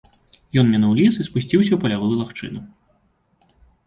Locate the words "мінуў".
0.75-0.95